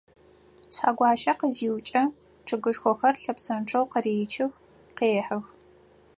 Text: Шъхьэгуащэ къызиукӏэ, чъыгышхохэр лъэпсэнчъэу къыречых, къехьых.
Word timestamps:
Шъхьэгуащэ 0.75 1.33
къызиукӏэ, 1.39 2.03
чъыгышхохэр 2.45 3.15
лъэпсэнчъэу 3.21 3.85
къыречых, 3.91 4.53
къехьых. 4.97 5.45